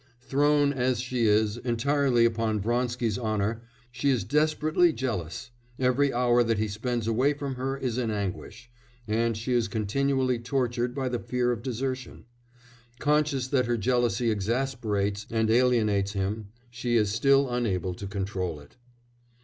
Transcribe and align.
Thrown, 0.21 0.73
as 0.73 0.99
she 0.99 1.27
is, 1.27 1.57
entirely 1.57 2.25
upon 2.25 2.59
Vronsky's 2.59 3.19
honour, 3.19 3.61
she 3.91 4.09
is 4.09 4.23
desperately 4.23 4.91
jealous; 4.91 5.51
every 5.77 6.11
hour 6.11 6.43
that 6.43 6.57
he 6.57 6.67
spends 6.67 7.05
away 7.07 7.33
from 7.35 7.53
her 7.53 7.77
is 7.77 7.99
an 7.99 8.09
anguish, 8.09 8.71
and 9.07 9.37
she 9.37 9.53
is 9.53 9.67
continually 9.67 10.39
tortured 10.39 10.95
by 10.95 11.07
the 11.07 11.19
fear 11.19 11.51
of 11.51 11.61
desertion; 11.61 12.25
conscious 12.97 13.47
that 13.49 13.67
her 13.67 13.77
jealousy 13.77 14.31
exasperates 14.31 15.27
and 15.29 15.51
alienates 15.51 16.13
him, 16.13 16.47
she 16.71 16.95
is 16.95 17.11
still 17.11 17.47
unable 17.47 17.93
to 17.93 18.07
control 18.07 18.59
it. 18.59 18.77